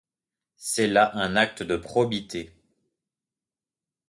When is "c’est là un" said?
0.57-1.35